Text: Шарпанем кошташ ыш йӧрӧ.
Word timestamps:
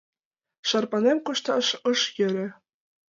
Шарпанем 0.67 1.17
кошташ 1.25 1.67
ыш 1.91 1.99
йӧрӧ. 2.17 2.47